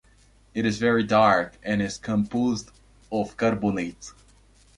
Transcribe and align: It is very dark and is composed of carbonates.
It 0.55 0.65
is 0.65 0.79
very 0.79 1.03
dark 1.03 1.59
and 1.61 1.79
is 1.79 1.99
composed 1.99 2.71
of 3.11 3.37
carbonates. 3.37 4.15